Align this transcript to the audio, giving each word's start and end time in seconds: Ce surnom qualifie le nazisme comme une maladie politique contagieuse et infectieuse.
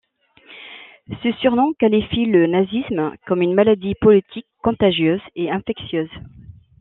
Ce 1.21 1.31
surnom 1.41 1.73
qualifie 1.77 2.25
le 2.25 2.47
nazisme 2.47 3.13
comme 3.27 3.43
une 3.43 3.53
maladie 3.53 3.93
politique 3.93 4.47
contagieuse 4.63 5.21
et 5.35 5.51
infectieuse. 5.51 6.09